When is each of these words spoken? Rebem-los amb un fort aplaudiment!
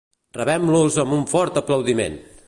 Rebem-los 0.37 0.97
amb 1.03 1.15
un 1.17 1.21
fort 1.33 1.59
aplaudiment! 1.63 2.17